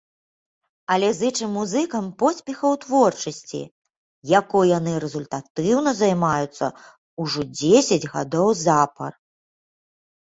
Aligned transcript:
Але 0.93 1.09
зычым 1.17 1.51
музыкам 1.57 2.05
поспехаў 2.23 2.69
у 2.77 2.79
творчасці, 2.85 3.61
якой 4.39 4.73
яны 4.77 4.95
рэзультатыўна 5.03 5.95
займаюцца 6.01 6.65
ўжо 7.25 7.41
дзесяць 7.57 8.09
гадоў 8.15 8.47
запар. 8.67 9.11